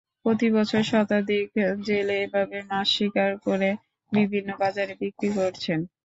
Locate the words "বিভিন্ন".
4.11-4.49